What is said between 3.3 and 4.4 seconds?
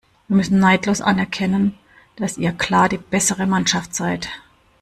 Mannschaft seid.